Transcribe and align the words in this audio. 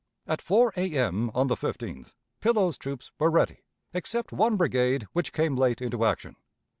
At 0.25 0.41
4 0.41 0.73
A.M. 0.77 1.29
on 1.35 1.45
the 1.45 1.53
15th, 1.55 2.15
Pillow's 2.39 2.79
troops 2.79 3.11
were 3.19 3.29
ready, 3.29 3.57
except 3.93 4.31
one 4.31 4.57
brigade, 4.57 5.05
which 5.13 5.31
came 5.31 5.55
late 5.55 5.79
into 5.79 6.03
action. 6.05 6.37